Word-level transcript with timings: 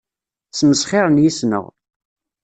Smesxiren 0.57 1.21
yes-neɣ. 1.23 1.65